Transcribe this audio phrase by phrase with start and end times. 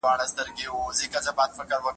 [0.01, 1.81] زبیر